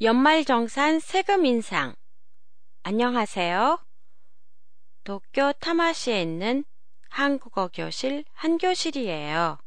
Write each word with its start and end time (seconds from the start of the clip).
연말정산 0.00 0.98
세금 0.98 1.46
인상. 1.46 1.94
안녕하세요. 2.82 3.78
도쿄 5.04 5.52
타마시에 5.60 6.20
있는 6.22 6.64
한국어 7.08 7.68
교실 7.68 8.24
한교실이에요. 8.32 9.58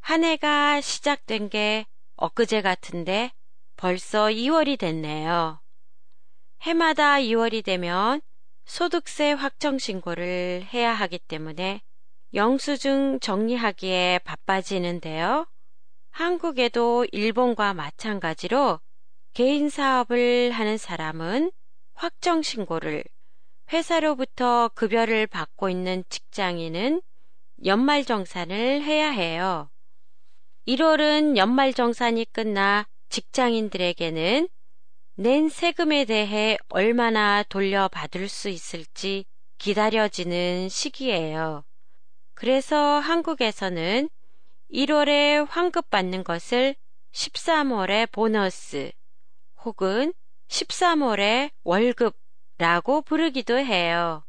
한 0.00 0.24
해가 0.24 0.82
시작된 0.82 1.48
게 1.48 1.86
엊그제 2.16 2.60
같은데 2.60 3.30
벌써 3.76 4.26
2월이 4.26 4.78
됐네요. 4.78 5.62
해마다 6.60 7.14
2월이 7.14 7.64
되면 7.64 8.20
소득세 8.66 9.32
확정 9.32 9.78
신고를 9.78 10.66
해야 10.74 10.92
하기 10.92 11.18
때문에 11.20 11.80
영수증 12.34 13.20
정리하기에 13.20 14.18
바빠지는데요. 14.18 15.46
한국에도 16.10 17.06
일본과 17.10 17.72
마찬가지로 17.72 18.80
개인 19.36 19.68
사업을 19.68 20.50
하는 20.50 20.78
사람은 20.78 21.52
확정 21.92 22.40
신고를 22.40 23.04
회사로부터 23.70 24.70
급여를 24.74 25.26
받고 25.26 25.68
있는 25.68 26.04
직장인은 26.08 27.02
연말정산을 27.62 28.82
해야 28.82 29.10
해요. 29.10 29.68
1월은 30.66 31.36
연말정산이 31.36 32.24
끝나 32.32 32.86
직장인들에게는 33.10 34.48
낸 35.16 35.48
세금에 35.50 36.06
대해 36.06 36.56
얼마나 36.70 37.42
돌려받을 37.42 38.30
수 38.30 38.48
있을지 38.48 39.26
기다려지는 39.58 40.70
시기예요. 40.70 41.62
그래서 42.32 42.98
한국에서는 43.00 44.08
1월에 44.72 45.46
환급 45.46 45.90
받는 45.90 46.24
것을 46.24 46.74
13월에 47.12 48.10
보너스, 48.10 48.92
혹은 49.66 50.14
13월의 50.46 51.50
월급라고 51.64 53.02
부르기도 53.02 53.58
해요. 53.58 54.22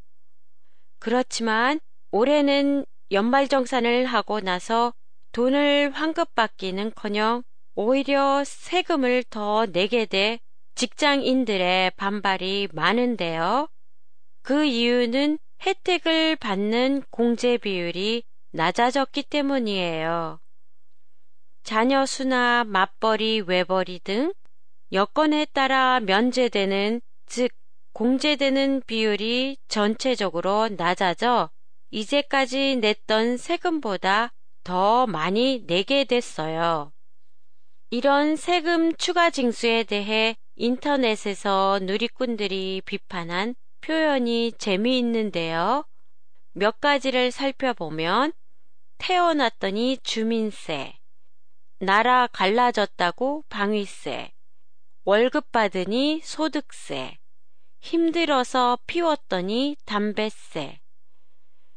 그렇지만 0.98 1.80
올해는 2.10 2.88
연말정산을 3.12 4.06
하고 4.08 4.40
나서 4.40 4.94
돈을 5.34 5.92
환급받기는 5.92 6.92
커녕 6.96 7.44
오히려 7.76 8.44
세금을 8.44 9.24
더 9.30 9.68
내게 9.68 10.08
돼 10.08 10.40
직장인들의 10.74 11.92
반발이 11.92 12.70
많은데요. 12.74 13.68
그 14.42 14.66
이유는 14.66 15.38
혜택을 15.64 16.36
받는 16.38 17.04
공제 17.12 17.58
비율이 17.58 18.24
낮아졌기 18.54 19.24
때문이에요. 19.24 20.40
자녀 21.62 22.08
수나 22.08 22.64
맞벌이, 22.64 23.42
외벌이 23.42 24.00
등 24.04 24.34
여건에 24.94 25.46
따라 25.46 26.00
면제되는, 26.00 27.02
즉, 27.26 27.52
공제되는 27.94 28.84
비율이 28.88 29.58
전체적으로 29.68 30.70
낮아져 30.70 31.50
이제까지 31.90 32.78
냈던 32.78 33.38
세금보다 33.38 34.32
더 34.64 35.08
많이 35.08 35.66
내게 35.66 36.04
됐어요. 36.04 36.94
이런 37.90 38.36
세금 38.36 38.94
추가 38.96 39.30
징수에 39.30 39.84
대해 39.84 40.36
인터넷에서 40.56 41.80
누리꾼들이 41.82 42.82
비판한 42.86 43.56
표현이 43.82 44.54
재미있는데요. 44.58 45.86
몇 46.54 46.80
가지를 46.80 47.32
살펴보면 47.32 48.34
태어났더니 48.98 50.00
주민세, 50.04 50.98
나라 51.80 52.28
갈라졌다고 52.28 53.44
방위세, 53.50 54.34
월급 55.10 55.54
받으니 55.54 56.20
소득세, 56.22 57.18
힘들어서 57.80 58.78
피웠더니 58.88 59.78
담배세, 59.86 60.82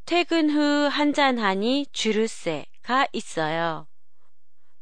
퇴근 0.04 0.50
후 0.50 0.88
한잔하니 0.88 1.86
주류세가 1.92 3.06
있어요. 3.12 3.86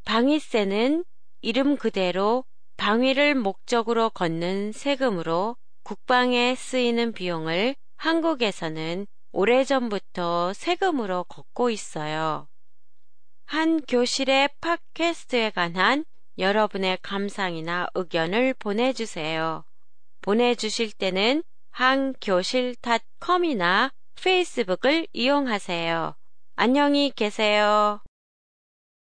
방위세는 0.06 1.04
이름 1.42 1.76
그대로 1.76 2.46
방위를 2.78 3.34
목적으로 3.34 4.08
걷는 4.08 4.72
세금으로 4.72 5.58
국방에 5.82 6.54
쓰이는 6.54 7.12
비용을 7.12 7.76
한국에서는 7.96 9.06
오래전부터 9.32 10.54
세금으로 10.54 11.24
걷고 11.24 11.68
있어요. 11.68 12.48
한 13.44 13.82
교실의 13.82 14.48
팟캐스트에 14.62 15.50
관한 15.50 16.06
여러분의 16.38 16.98
감상이나 17.02 17.88
의견을 17.94 18.54
보내주세요. 18.54 19.64
보내주실 20.20 20.92
때는 20.92 21.42
한교실닷컴이나 21.70 23.90
페이스북을 24.22 25.08
이용하세요. 25.12 26.14
안녕히 26.56 27.10
계세요. 27.10 28.00